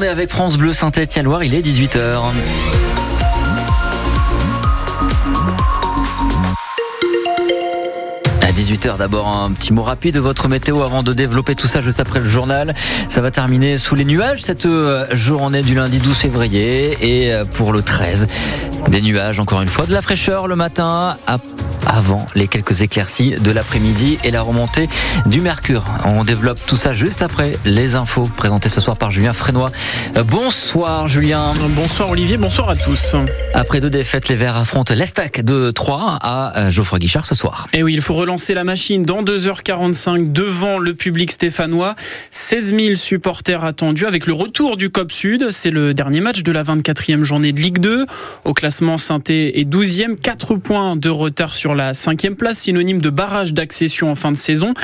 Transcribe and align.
journée 0.00 0.08
avec 0.10 0.30
France 0.30 0.56
Bleu 0.56 0.72
Saint-Étienne-Loire, 0.72 1.44
il 1.44 1.54
est 1.54 1.60
18h. 1.60 2.99
18h 8.60 8.98
d'abord 8.98 9.26
un 9.26 9.50
petit 9.52 9.72
mot 9.72 9.80
rapide 9.80 10.14
de 10.14 10.20
votre 10.20 10.46
météo 10.46 10.82
avant 10.82 11.02
de 11.02 11.14
développer 11.14 11.54
tout 11.54 11.66
ça 11.66 11.80
juste 11.80 11.98
après 11.98 12.20
le 12.20 12.28
journal. 12.28 12.74
Ça 13.08 13.22
va 13.22 13.30
terminer 13.30 13.78
sous 13.78 13.94
les 13.94 14.04
nuages 14.04 14.42
cette 14.42 14.66
euh, 14.66 15.06
journée 15.12 15.62
du 15.62 15.74
lundi 15.74 15.98
12 15.98 16.14
février 16.14 16.96
et 17.00 17.32
euh, 17.32 17.44
pour 17.46 17.72
le 17.72 17.80
13 17.80 18.28
des 18.88 19.00
nuages 19.00 19.40
encore 19.40 19.62
une 19.62 19.68
fois 19.68 19.86
de 19.86 19.94
la 19.94 20.02
fraîcheur 20.02 20.46
le 20.46 20.56
matin 20.56 21.16
avant 21.86 22.26
les 22.34 22.48
quelques 22.48 22.82
éclaircies 22.82 23.36
de 23.40 23.50
l'après-midi 23.50 24.18
et 24.24 24.30
la 24.30 24.42
remontée 24.42 24.88
du 25.26 25.40
mercure. 25.40 25.84
On 26.04 26.22
développe 26.22 26.60
tout 26.66 26.76
ça 26.76 26.92
juste 26.92 27.22
après 27.22 27.58
les 27.64 27.96
infos 27.96 28.28
présentées 28.36 28.68
ce 28.68 28.82
soir 28.82 28.98
par 28.98 29.10
Julien 29.10 29.32
Frénois. 29.32 29.70
Euh, 30.18 30.22
bonsoir 30.22 31.08
Julien. 31.08 31.54
Bonsoir 31.70 32.10
Olivier, 32.10 32.36
bonsoir 32.36 32.68
à 32.68 32.76
tous. 32.76 33.16
Après 33.54 33.80
deux 33.80 33.90
défaites, 33.90 34.28
les 34.28 34.36
Verts 34.36 34.56
affrontent 34.56 34.94
l'Estac 34.94 35.42
de 35.42 35.70
3 35.70 36.18
à 36.20 36.70
Geoffroy 36.70 36.98
Guichard 36.98 37.26
ce 37.26 37.34
soir. 37.34 37.66
Et 37.72 37.82
oui, 37.82 37.94
il 37.94 38.02
faut 38.02 38.14
relancer 38.14 38.49
la 38.54 38.64
machine 38.64 39.02
dans 39.02 39.22
2h45 39.22 40.32
devant 40.32 40.78
le 40.78 40.94
public 40.94 41.30
stéphanois. 41.30 41.94
16 42.30 42.74
000 42.74 42.94
supporters 42.94 43.64
attendus 43.64 44.06
avec 44.06 44.26
le 44.26 44.32
retour 44.32 44.76
du 44.76 44.90
COP 44.90 45.12
Sud. 45.12 45.50
C'est 45.50 45.70
le 45.70 45.94
dernier 45.94 46.20
match 46.20 46.42
de 46.42 46.52
la 46.52 46.62
24e 46.62 47.22
journée 47.22 47.52
de 47.52 47.60
Ligue 47.60 47.78
2. 47.78 48.06
Au 48.44 48.52
classement, 48.52 48.98
saint 48.98 49.20
est 49.28 49.68
12e, 49.68 50.16
4 50.16 50.56
points 50.56 50.96
de 50.96 51.08
retard 51.08 51.54
sur 51.54 51.74
la 51.74 51.92
5e 51.92 52.34
place, 52.34 52.58
synonyme 52.58 53.00
de 53.00 53.10
barrage 53.10 53.54
d'accession 53.54 54.10
en 54.10 54.14
fin 54.14 54.32
de 54.32 54.36
saison. 54.36 54.74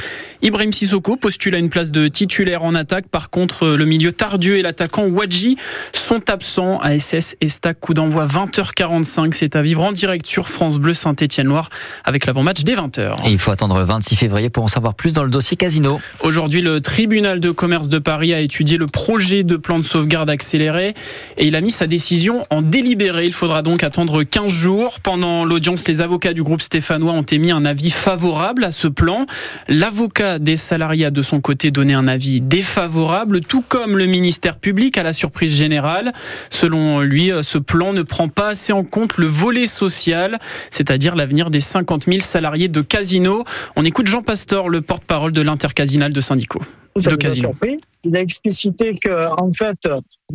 Ibrahim 0.43 0.73
Sissoko 0.73 1.17
postule 1.17 1.55
à 1.55 1.59
une 1.59 1.71
place 1.71 1.91
de 1.91 2.09
titulaire 2.09 2.63
en 2.63 2.75
attaque. 2.75 3.09
Par 3.09 3.31
contre, 3.31 3.67
le 3.69 3.85
milieu 3.85 4.13
Tardieu 4.13 4.59
et 4.59 4.63
l'attaquant 4.63 5.09
Wadji 5.09 5.57
sont 5.93 6.31
absents 6.31 6.79
à 6.79 6.97
SS 6.99 7.37
Estac. 7.41 7.81
Coup 7.81 7.95
d'envoi 7.95 8.27
20h45. 8.27 9.33
C'est 9.33 9.57
à 9.57 9.63
vivre 9.63 9.83
en 9.83 9.93
direct 9.93 10.27
sur 10.27 10.49
France 10.49 10.79
Bleu 10.79 10.95
Saint-Étienne-Loire 10.95 11.69
avec 12.05 12.27
l'avant-match 12.27 12.63
des 12.63 12.77
20h. 12.77 13.17
il 13.29 13.39
faut 13.39 13.56
attendre 13.57 13.79
le 13.79 13.87
26 13.87 14.17
février 14.17 14.51
pour 14.51 14.65
en 14.65 14.69
savoir 14.69 14.93
plus 14.93 15.15
dans 15.15 15.23
le 15.25 15.31
dossier 15.31 15.57
Casino. 15.57 15.99
Aujourd'hui, 16.21 16.61
le 16.61 16.83
tribunal 16.83 17.41
de 17.41 17.51
commerce 17.51 17.89
de 17.89 17.99
Paris 17.99 18.35
a 18.35 18.41
étudié 18.41 18.77
le 18.77 18.85
projet 18.85 19.45
de 19.45 19.57
plan 19.57 19.79
de 19.79 19.85
sauvegarde 19.85 20.29
accéléré 20.29 20.93
et 21.39 21.47
il 21.47 21.57
a 21.57 21.63
mis 21.63 21.71
sa 21.71 21.87
décision 21.87 22.43
en 22.51 22.61
délibéré. 22.61 23.25
Il 23.25 23.33
faudra 23.33 23.63
donc 23.63 23.83
attendre 23.83 24.25
15 24.25 24.53
jours. 24.53 25.01
Pendant 25.03 25.47
l'audience, 25.47 25.89
les 25.89 26.03
avocats 26.03 26.35
du 26.35 26.43
groupe 26.43 26.61
stéphanois 26.61 27.13
ont 27.13 27.23
émis 27.23 27.51
un 27.51 27.65
avis 27.65 27.89
favorable 27.89 28.63
à 28.63 28.71
ce 28.71 28.89
plan. 28.89 29.25
L'avocat 29.69 30.39
des 30.39 30.59
salariés 30.59 31.07
a 31.07 31.11
de 31.11 31.23
son 31.23 31.41
côté 31.41 31.71
donné 31.71 31.95
un 31.95 32.09
avis 32.09 32.43
défavorable, 32.43 33.41
tout 33.41 33.65
comme 33.67 33.97
le 33.97 34.05
ministère 34.05 34.59
public 34.59 34.99
à 34.99 35.03
la 35.03 35.15
surprise 35.15 35.55
générale. 35.55 36.13
Selon 36.51 37.01
lui, 37.01 37.33
ce 37.41 37.57
plan 37.57 37.95
ne 37.95 38.03
prend 38.03 38.29
pas 38.29 38.49
assez 38.49 38.75
en 38.75 38.85
compte 38.85 39.17
le 39.17 39.27
volet 39.27 39.67
social, 39.67 40.39
c'est-à-dire 40.71 41.17
l'avenir 41.17 41.49
des 41.49 41.61
50 41.61 42.05
000 42.05 42.21
salariés 42.21 42.69
de 42.69 42.83
Casino. 42.83 43.45
On 43.77 43.85
écoute 43.85 44.07
Jean 44.07 44.23
Pastor, 44.23 44.69
le 44.69 44.83
porte-parole 44.83 45.33
de 45.33 45.41
l'intercasinal 45.41 46.13
de 46.13 46.21
syndicaux. 46.21 46.63
De 46.97 47.33
surpris. 47.33 47.79
Il 48.05 48.17
a 48.17 48.21
explicité 48.21 48.97
que, 48.97 49.29
en 49.39 49.53
fait, 49.53 49.77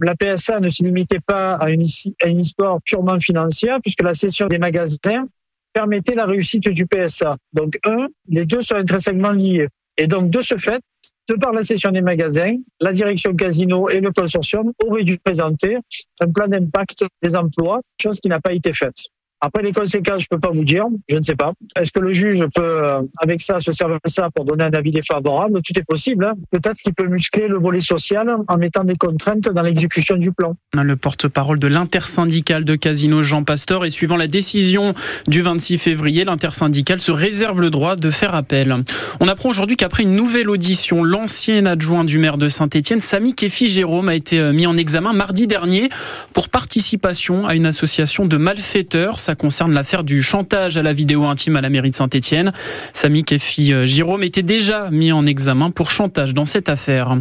la 0.02 0.16
PSA 0.16 0.60
ne 0.60 0.70
se 0.70 0.84
limitait 0.84 1.20
pas 1.20 1.56
à 1.56 1.72
une, 1.72 1.86
à 2.22 2.28
une 2.28 2.40
histoire 2.40 2.80
purement 2.84 3.20
financière, 3.20 3.80
puisque 3.82 4.04
la 4.04 4.14
cession 4.14 4.48
des 4.48 4.60
magasins 4.60 5.26
permettait 5.74 6.16
la 6.16 6.26
réussite 6.26 6.68
du 6.70 6.86
PSA. 6.86 7.38
Donc, 7.54 7.80
un, 7.86 8.08
les 8.28 8.46
deux 8.46 8.62
sont 8.62 8.76
intrinsèquement 8.76 9.32
liés. 9.32 9.70
Et 9.98 10.08
donc, 10.08 10.30
de 10.30 10.42
ce 10.42 10.56
fait, 10.56 10.82
de 11.30 11.36
par 11.36 11.54
la 11.54 11.64
cession 11.64 11.92
des 11.92 12.02
magasins, 12.02 12.56
la 12.80 12.94
direction 12.94 13.36
casino 13.36 13.90
et 13.90 14.02
le 14.02 14.12
consortium 14.12 14.70
auraient 14.84 15.04
dû 15.04 15.18
présenter 15.18 15.78
un 16.20 16.32
plan 16.32 16.48
d'impact 16.48 17.06
des 17.22 17.36
emplois, 17.36 17.82
chose 18.02 18.20
qui 18.20 18.30
n'a 18.30 18.40
pas 18.40 18.54
été 18.54 18.74
faite. 18.74 19.08
Après 19.44 19.64
les 19.64 19.72
conséquences, 19.72 20.22
je 20.22 20.28
peux 20.30 20.40
pas 20.40 20.52
vous 20.52 20.64
dire, 20.64 20.86
je 21.10 21.16
ne 21.16 21.24
sais 21.24 21.36
pas. 21.36 21.52
Est-ce 21.76 21.92
que 21.92 22.00
le 22.00 22.14
juge 22.14 22.44
peut, 22.54 22.62
euh, 22.62 23.02
avec 23.24 23.42
ça, 23.42 23.60
se 23.60 23.72
servir 23.72 23.98
de 24.06 24.10
ça 24.10 24.30
pour 24.30 24.46
donner 24.46 24.66
un 24.66 24.74
avis 24.74 24.92
défavorable? 24.92 25.62
Tout 25.64 25.78
est 25.80 25.86
possible. 25.88 26.26
Hein. 26.26 26.34
Peut-être 26.52 26.78
qu'il 26.78 26.94
peut 26.94 27.08
muscler 27.08 27.48
le 27.48 27.58
volet 27.58 27.82
social 27.82 28.36
en 28.48 28.58
mettant 28.58 28.84
des 28.84 28.96
contraintes 28.96 29.50
dans 29.50 29.64
l'exécution 29.64 30.16
du 30.16 30.32
plan. 30.32 30.56
Le 30.74 30.96
porte-parole 30.96 31.58
de 31.58 31.68
l'intersyndicale 31.68 32.66
de 32.66 32.76
Casino, 32.76 33.24
Jean 33.24 33.44
Pasteur, 33.44 33.84
et 33.84 33.90
suivant 33.90 34.16
la 34.16 34.28
décision 34.28 34.94
du 35.28 35.42
26 35.42 35.80
février, 35.80 36.24
l'intersyndicale 36.24 37.00
se 37.00 37.12
réserve 37.12 37.62
le 37.62 37.72
droit 37.72 37.96
de 37.96 38.12
faire 38.12 38.36
appel. 38.36 38.76
On 39.20 39.28
apprend 39.28 39.50
aujourd'hui 39.50 39.76
qu'après 39.76 40.04
une 40.04 40.14
nouvelle 40.14 40.52
audition, 40.52 41.04
l'ancien 41.04 41.66
adjoint 41.66 42.04
du 42.04 42.20
maire 42.20 42.38
de 42.38 42.48
Saint-Etienne, 42.48 43.02
Samy 43.02 43.34
Kefi 43.34 43.66
Jérôme, 43.66 44.10
a 44.10 44.14
été 44.14 44.40
euh, 44.40 44.54
mis 44.54 44.68
en 44.68 44.78
examen 44.78 45.14
mardi 45.14 45.48
dernier 45.48 45.90
pour 46.34 46.50
participation 46.50 47.48
à 47.48 47.56
une 47.56 47.66
association 47.66 48.28
de 48.28 48.38
malfaiteurs. 48.38 49.18
Concerne 49.36 49.74
l'affaire 49.74 50.04
du 50.04 50.22
chantage 50.22 50.78
à 50.78 50.82
la 50.82 50.94
vidéo 50.94 51.26
intime 51.26 51.56
à 51.56 51.62
la 51.62 51.70
mairie 51.70 51.90
de 51.90 51.96
Saint-Etienne. 51.96 52.52
Samy 52.94 53.24
Kefi 53.24 53.74
euh, 53.74 53.86
Jérôme 53.86 54.24
était 54.24 54.44
déjà 54.44 54.90
mis 54.92 55.12
en 55.12 55.26
examen 55.26 55.72
pour 55.72 55.92
chantage 55.92 56.34
dans 56.34 56.46
cette 56.46 56.70
affaire. 56.70 57.18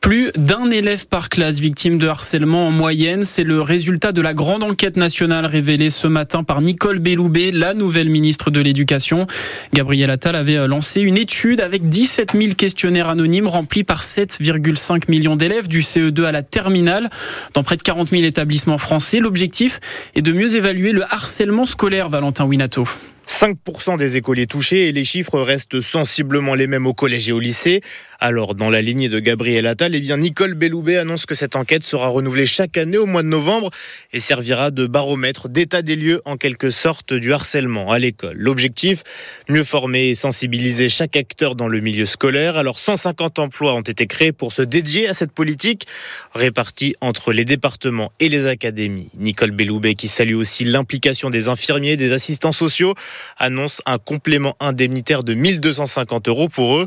Plus 0.00 0.30
d'un 0.36 0.70
élève 0.70 1.06
par 1.08 1.28
classe 1.28 1.58
victime 1.58 1.98
de 1.98 2.06
harcèlement 2.06 2.68
en 2.68 2.70
moyenne, 2.70 3.24
c'est 3.24 3.44
le 3.44 3.60
résultat 3.60 4.12
de 4.12 4.20
la 4.20 4.34
grande 4.34 4.62
enquête 4.62 4.96
nationale 4.96 5.46
révélée 5.46 5.90
ce 5.90 6.06
matin 6.06 6.44
par 6.44 6.60
Nicole 6.60 6.98
Belloubet, 6.98 7.50
la 7.50 7.74
nouvelle 7.74 8.08
ministre 8.08 8.50
de 8.50 8.60
l'Éducation. 8.60 9.26
Gabriel 9.72 10.10
Attal 10.10 10.36
avait 10.36 10.56
euh, 10.56 10.66
lancé 10.66 11.00
une 11.00 11.16
étude 11.16 11.60
avec 11.60 11.88
17 11.88 12.32
000 12.32 12.54
questionnaires 12.54 13.08
anonymes 13.08 13.48
remplis 13.48 13.84
par 13.84 14.02
7,5 14.02 15.10
millions 15.10 15.36
d'élèves 15.36 15.68
du 15.68 15.80
CE2 15.80 16.24
à 16.24 16.32
la 16.32 16.42
terminale 16.42 17.08
dans 17.54 17.62
près 17.62 17.76
de 17.76 17.82
40 17.82 18.10
000 18.10 18.22
établissements 18.22 18.78
français. 18.78 19.18
L'objectif 19.18 19.80
est 20.14 20.22
de 20.22 20.32
mieux 20.32 20.54
évaluer 20.54 20.92
le 20.92 21.02
harcèlement 21.04 21.47
scolaire, 21.66 22.08
Valentin 22.08 22.46
Winato 22.46 22.84
5% 23.28 23.98
des 23.98 24.16
écoliers 24.16 24.46
touchés 24.46 24.88
et 24.88 24.92
les 24.92 25.04
chiffres 25.04 25.38
restent 25.40 25.80
sensiblement 25.80 26.54
les 26.54 26.66
mêmes 26.66 26.86
au 26.86 26.94
collège 26.94 27.28
et 27.28 27.32
au 27.32 27.40
lycée. 27.40 27.82
Alors, 28.20 28.56
dans 28.56 28.68
la 28.68 28.80
lignée 28.80 29.08
de 29.08 29.20
Gabriel 29.20 29.66
Attal, 29.66 29.94
eh 29.94 30.00
bien, 30.00 30.16
Nicole 30.16 30.54
Belloubet 30.54 30.96
annonce 30.96 31.24
que 31.24 31.36
cette 31.36 31.54
enquête 31.54 31.84
sera 31.84 32.08
renouvelée 32.08 32.46
chaque 32.46 32.76
année 32.76 32.98
au 32.98 33.06
mois 33.06 33.22
de 33.22 33.28
novembre 33.28 33.70
et 34.12 34.18
servira 34.18 34.72
de 34.72 34.88
baromètre 34.88 35.48
d'état 35.48 35.82
des 35.82 35.94
lieux 35.94 36.20
en 36.24 36.36
quelque 36.36 36.70
sorte 36.70 37.14
du 37.14 37.32
harcèlement 37.32 37.92
à 37.92 38.00
l'école. 38.00 38.36
L'objectif, 38.36 39.04
mieux 39.48 39.62
former 39.62 40.08
et 40.08 40.14
sensibiliser 40.16 40.88
chaque 40.88 41.14
acteur 41.14 41.54
dans 41.54 41.68
le 41.68 41.78
milieu 41.78 42.06
scolaire. 42.06 42.56
Alors, 42.56 42.80
150 42.80 43.38
emplois 43.38 43.74
ont 43.74 43.82
été 43.82 44.08
créés 44.08 44.32
pour 44.32 44.52
se 44.52 44.62
dédier 44.62 45.06
à 45.06 45.14
cette 45.14 45.32
politique, 45.32 45.86
répartis 46.34 46.96
entre 47.00 47.32
les 47.32 47.44
départements 47.44 48.10
et 48.18 48.28
les 48.28 48.46
académies. 48.46 49.10
Nicole 49.16 49.52
Belloubet, 49.52 49.94
qui 49.94 50.08
salue 50.08 50.34
aussi 50.34 50.64
l'implication 50.64 51.30
des 51.30 51.46
infirmiers, 51.46 51.96
des 51.96 52.12
assistants 52.12 52.52
sociaux, 52.52 52.94
annonce 53.36 53.82
un 53.86 53.98
complément 53.98 54.54
indemnitaire 54.60 55.22
de 55.22 55.34
1250 55.34 56.28
euros 56.28 56.48
pour 56.48 56.76
eux 56.76 56.86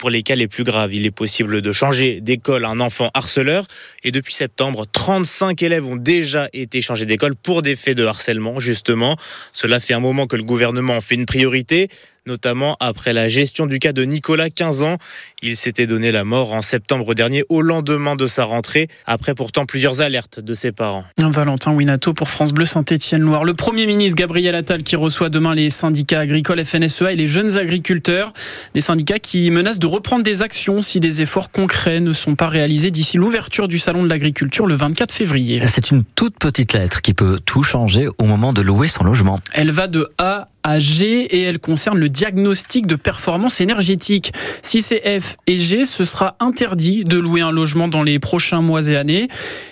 pour 0.00 0.08
les 0.08 0.22
cas 0.22 0.34
les 0.34 0.48
plus 0.48 0.64
graves. 0.64 0.94
Il 0.94 1.04
est 1.04 1.10
possible 1.10 1.60
de 1.60 1.72
changer 1.72 2.22
d'école 2.22 2.64
un 2.64 2.80
enfant 2.80 3.10
harceleur. 3.12 3.66
Et 4.02 4.10
depuis 4.10 4.32
septembre, 4.32 4.86
35 4.90 5.62
élèves 5.62 5.86
ont 5.86 5.96
déjà 5.96 6.48
été 6.54 6.80
changés 6.80 7.04
d'école 7.04 7.36
pour 7.36 7.60
des 7.60 7.76
faits 7.76 7.98
de 7.98 8.06
harcèlement, 8.06 8.58
justement. 8.60 9.16
Cela 9.52 9.78
fait 9.78 9.92
un 9.92 10.00
moment 10.00 10.26
que 10.26 10.36
le 10.36 10.42
gouvernement 10.42 10.96
en 10.96 11.00
fait 11.02 11.16
une 11.16 11.26
priorité 11.26 11.88
notamment 12.26 12.76
après 12.80 13.12
la 13.12 13.28
gestion 13.28 13.66
du 13.66 13.78
cas 13.78 13.92
de 13.92 14.02
Nicolas, 14.04 14.50
15 14.50 14.82
ans. 14.82 14.96
Il 15.42 15.56
s'était 15.56 15.86
donné 15.86 16.12
la 16.12 16.24
mort 16.24 16.52
en 16.52 16.62
septembre 16.62 17.14
dernier 17.14 17.44
au 17.48 17.62
lendemain 17.62 18.16
de 18.16 18.26
sa 18.26 18.44
rentrée, 18.44 18.88
après 19.06 19.34
pourtant 19.34 19.66
plusieurs 19.66 20.00
alertes 20.00 20.40
de 20.40 20.54
ses 20.54 20.72
parents. 20.72 21.04
Valentin 21.18 21.72
Winato 21.72 22.12
pour 22.12 22.28
France 22.28 22.52
Bleu 22.52 22.64
Saint-Étienne-Loire. 22.64 23.44
Le 23.44 23.54
Premier 23.54 23.86
ministre 23.86 24.16
Gabriel 24.16 24.54
Attal 24.54 24.82
qui 24.82 24.96
reçoit 24.96 25.28
demain 25.28 25.54
les 25.54 25.70
syndicats 25.70 26.20
agricoles 26.20 26.64
FNSEA 26.64 27.12
et 27.12 27.16
les 27.16 27.26
jeunes 27.26 27.56
agriculteurs. 27.56 28.32
Des 28.74 28.80
syndicats 28.80 29.18
qui 29.18 29.50
menacent 29.50 29.78
de 29.78 29.86
reprendre 29.86 30.22
des 30.24 30.42
actions 30.42 30.82
si 30.82 31.00
des 31.00 31.22
efforts 31.22 31.50
concrets 31.50 32.00
ne 32.00 32.12
sont 32.12 32.34
pas 32.34 32.48
réalisés 32.48 32.90
d'ici 32.90 33.16
l'ouverture 33.16 33.68
du 33.68 33.78
Salon 33.78 34.02
de 34.02 34.08
l'agriculture 34.08 34.66
le 34.66 34.74
24 34.74 35.12
février. 35.12 35.64
C'est 35.66 35.90
une 35.90 36.04
toute 36.04 36.36
petite 36.38 36.72
lettre 36.72 37.00
qui 37.00 37.14
peut 37.14 37.38
tout 37.44 37.62
changer 37.62 38.08
au 38.18 38.24
moment 38.24 38.52
de 38.52 38.62
louer 38.62 38.88
son 38.88 39.04
logement. 39.04 39.40
Elle 39.52 39.70
va 39.70 39.86
de 39.86 40.08
A 40.18 40.48
à 40.62 40.78
G 40.78 41.22
et 41.22 41.42
elle 41.42 41.58
concerne 41.58 41.98
le 41.98 42.08
diagnostic 42.08 42.86
de 42.86 42.94
performance 42.94 43.60
énergétique. 43.60 44.32
Si 44.62 44.82
c'est 44.82 45.20
F 45.20 45.36
et 45.46 45.56
G, 45.56 45.84
ce 45.84 46.04
sera 46.04 46.36
interdit 46.40 47.04
de 47.04 47.18
louer 47.18 47.40
un 47.40 47.50
logement 47.50 47.88
dans 47.88 48.02
les 48.02 48.18
prochains 48.18 48.60
mois 48.60 48.86
et 48.86 48.96
années. 48.96 49.28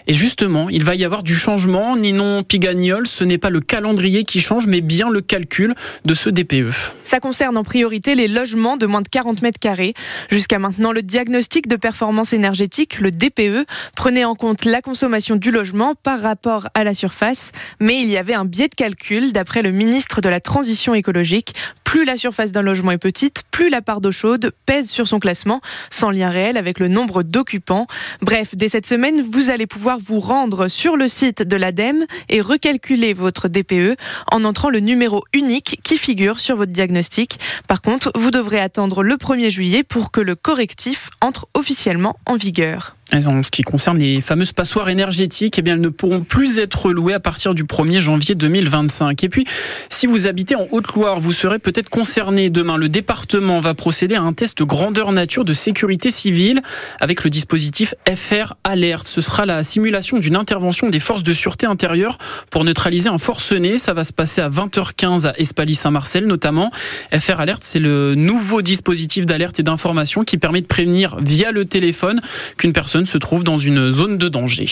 Et 0.07 0.15
justement, 0.15 0.69
il 0.71 0.85
va 0.85 0.95
y 0.95 1.05
avoir 1.05 1.23
du 1.23 1.35
changement. 1.35 1.97
Ninon 1.97 2.43
Pigagnol, 2.43 3.07
ce 3.07 3.25
n'est 3.25 3.39
pas 3.39 3.51
le 3.51 3.61
calendrier 3.61 4.25
qui 4.25 4.41
change, 4.41 4.67
mais 4.67 4.81
bien 4.81 5.11
le 5.11 5.21
calcul 5.21 5.75
de 6.05 6.15
ce 6.15 6.31
DPE. 6.31 6.73
Ça 7.03 7.21
concerne 7.21 7.57
en 7.57 7.65
priorité 7.65 8.15
les 8.15 8.29
logements 8.29 8.77
de 8.77 8.87
moins 8.87 9.03
de 9.03 9.09
40 9.09 9.43
mètres 9.43 9.59
carrés. 9.59 9.95
Jusqu'à 10.31 10.59
maintenant, 10.59 10.93
le 10.93 11.03
diagnostic 11.03 11.69
de 11.69 11.77
performance 11.77 12.33
énergétique, 12.33 13.01
le 13.01 13.11
DPE, 13.11 13.67
prenait 13.95 14.25
en 14.25 14.35
compte 14.35 14.65
la 14.65 14.81
consommation 14.81 15.37
du 15.37 15.51
logement 15.51 15.95
par 16.03 16.23
rapport 16.23 16.69
à 16.75 16.85
la 16.85 16.95
surface. 16.95 17.53
Mais 17.81 18.01
il 18.01 18.09
y 18.09 18.17
avait 18.17 18.35
un 18.35 18.45
biais 18.45 18.69
de 18.69 18.75
calcul, 18.75 19.33
d'après 19.33 19.63
le 19.63 19.71
ministre 19.71 20.21
de 20.21 20.29
la 20.29 20.41
Transition 20.41 20.78
écologique. 20.95 21.55
Plus 21.85 22.05
la 22.05 22.17
surface 22.17 22.53
d'un 22.53 22.63
logement 22.63 22.91
est 22.91 22.99
petite, 22.99 23.45
plus 23.51 23.71
la 23.71 23.81
part 23.81 24.01
d'eau 24.01 24.13
chaude 24.13 24.53
pèse 24.67 24.91
sur 24.91 25.09
son 25.09 25.21
classement, 25.21 25.61
sans 25.89 26.11
lien 26.11 26.29
réel 26.29 26.57
avec 26.57 26.81
le 26.81 26.89
nombre 26.89 27.23
d'occupants. 27.23 27.87
Bref, 28.21 28.55
dès 28.55 28.69
cette 28.69 28.87
semaine, 28.87 29.23
vous 29.23 29.49
allez 29.49 29.67
pouvoir 29.67 29.99
vous 29.99 30.21
rendre 30.21 30.69
sur 30.69 30.97
le 30.97 31.09
site 31.09 31.43
de 31.43 31.57
l'ADEME 31.57 32.05
et 32.29 32.41
recalculer 32.43 33.15
votre 33.15 33.49
DPE 33.49 33.97
en 34.31 34.45
entrant 34.45 34.69
le 34.69 34.81
numéro 34.81 35.25
unique 35.33 35.81
qui 35.83 35.97
figure 35.97 36.41
sur 36.41 36.57
votre 36.57 36.73
diagnostic. 36.73 37.41
Par 37.67 37.81
contre, 37.81 38.13
vous 38.15 38.31
devrez 38.31 38.61
attendre 38.61 39.03
le 39.03 39.17
1er 39.17 39.51
juillet 39.51 39.83
pour 39.83 40.11
que 40.11 40.21
le 40.21 40.35
correctif 40.35 41.09
entre 41.23 41.49
officiellement 41.55 42.17
en 42.27 42.37
vigueur. 42.37 42.98
En 43.15 43.43
ce 43.43 43.51
qui 43.51 43.63
concerne 43.63 43.99
les 43.99 44.21
fameuses 44.21 44.53
passoires 44.53 44.91
énergétiques, 44.91 45.59
eh 45.59 45.63
bien, 45.63 45.75
elles 45.75 45.81
ne 45.81 45.89
pourront 45.89 46.21
plus 46.21 46.59
être 46.59 46.93
louées 46.93 47.15
à 47.15 47.21
partir 47.21 47.55
du 47.55 47.65
1er 47.65 48.01
janvier 48.01 48.35
2025. 48.35 49.25
Et 49.25 49.31
puis, 49.31 49.47
si 49.89 50.07
vous 50.07 50.27
habitez 50.27 50.57
en 50.57 50.67
Haute-Loire, 50.71 51.19
vous 51.19 51.33
serez 51.33 51.59
peut-être 51.59 51.89
concerné. 51.89 52.51
Demain, 52.51 52.77
le 52.77 52.91
département 52.91 53.61
va 53.61 53.73
procéder 53.73 54.15
à 54.15 54.21
un 54.21 54.35
test 54.35 54.63
grandeur 54.63 55.13
nature 55.13 55.47
de 55.47 55.55
sécurité 55.55 56.11
civile 56.11 56.61
avec 57.01 57.25
le 57.25 57.31
dispositif 57.31 57.95
FR 58.15 58.53
Alert. 58.63 59.07
Ce 59.07 59.23
sera 59.23 59.47
la 59.47 59.63
simulation 59.63 60.19
d'une 60.19 60.37
intervention 60.37 60.91
des 60.91 61.01
forces 61.01 61.23
de 61.23 61.33
sûreté 61.33 61.65
intérieure 61.65 62.19
pour 62.51 62.63
neutraliser 62.65 63.09
un 63.09 63.19
forcené. 63.19 63.79
Ça 63.79 63.95
va 63.95 64.05
se 64.05 64.13
passer 64.13 64.43
à 64.43 64.51
20h15 64.51 65.27
à 65.27 65.33
Espaly-Saint-Marcel 65.39 66.27
notamment. 66.27 66.71
FR 67.19 67.41
Alert, 67.41 67.65
c'est 67.65 67.79
le 67.79 68.15
nouveau 68.15 68.61
dispositif 68.61 69.25
d'alerte 69.25 69.59
et 69.61 69.63
d'information 69.63 70.25
qui 70.25 70.37
permet 70.37 70.61
de 70.61 70.67
prévenir 70.67 71.17
via 71.21 71.53
le 71.53 71.65
téléphone 71.65 72.21
qu'une 72.59 72.75
personne 72.75 72.98
se 73.07 73.19
trouve 73.19 73.45
dans 73.45 73.59
une 73.59 73.91
zone 73.91 74.19
de 74.19 74.29
danger. 74.29 74.67